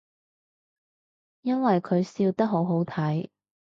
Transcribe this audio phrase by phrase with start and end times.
[1.43, 3.29] 因為佢笑得好好睇